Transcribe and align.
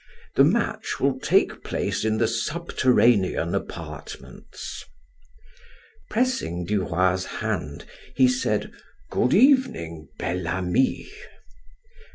The 0.33 0.43
match 0.43 0.99
will 0.99 1.19
take 1.19 1.63
place 1.63 2.03
in 2.03 2.17
the 2.17 2.27
subterranean 2.27 3.53
apartments." 3.53 4.83
Pressing 6.09 6.65
Du 6.65 6.83
Roy's 6.85 7.25
hand, 7.25 7.85
he 8.15 8.27
said: 8.27 8.71
"Good 9.11 9.35
evening, 9.35 10.07
Bel 10.17 10.47
Ami." 10.47 11.07